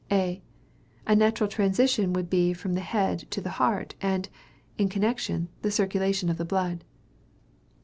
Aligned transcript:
A. 0.11 0.41
A 1.05 1.15
natural 1.15 1.47
transition 1.47 2.11
would 2.11 2.27
be 2.27 2.53
from 2.53 2.73
the 2.73 2.81
head 2.81 3.27
to 3.29 3.39
the 3.39 3.51
heart, 3.61 3.93
and, 4.01 4.29
in 4.75 4.89
connection, 4.89 5.49
the 5.61 5.69
circulation 5.69 6.27
of 6.27 6.37
the 6.39 6.43
blood. 6.43 6.83